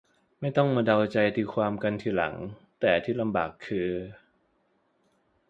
[0.39, 2.33] ไม่ต้องมาเดาใจตีความกันทีหลัง
[2.79, 3.89] แต่ที่ลำบากคือ